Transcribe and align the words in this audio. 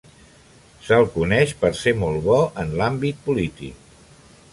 Se'l 0.85 1.03
coneix 1.17 1.53
per 1.59 1.71
ser 1.81 1.93
molt 2.05 2.25
bo 2.29 2.39
en 2.65 2.73
l'àmbit 2.81 3.21
polític. 3.27 3.97